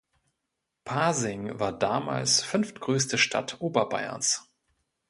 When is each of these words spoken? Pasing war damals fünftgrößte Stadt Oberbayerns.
Pasing 0.83 1.59
war 1.59 1.77
damals 1.77 2.41
fünftgrößte 2.41 3.19
Stadt 3.19 3.57
Oberbayerns. 3.61 4.49